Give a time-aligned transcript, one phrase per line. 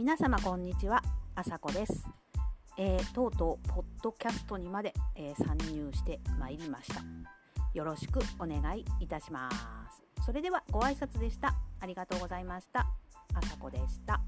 [0.00, 1.02] 皆様こんにちは、
[1.34, 2.06] あさこです、
[2.78, 7.02] えー、とうとうポッドキャストにまで、えー、参入してまいりました。
[7.74, 9.50] よろしくお願いいたしま
[9.90, 10.24] す。
[10.24, 11.54] それではご挨拶でした。
[11.80, 12.86] ありがとうございました。
[13.34, 14.22] あさこでした。